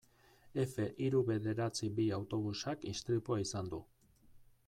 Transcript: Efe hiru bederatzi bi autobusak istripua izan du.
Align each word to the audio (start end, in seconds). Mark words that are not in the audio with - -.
Efe 0.61 0.85
hiru 1.07 1.19
bederatzi 1.27 1.91
bi 1.99 2.07
autobusak 2.17 2.87
istripua 2.93 3.39
izan 3.45 3.73
du. 3.75 3.83